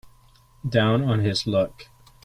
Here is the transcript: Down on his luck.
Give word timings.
Down 0.67 1.03
on 1.03 1.19
his 1.19 1.45
luck. 1.45 1.85